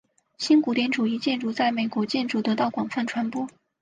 [0.39, 3.47] 新古典主义建筑在美国建筑得到广泛传播。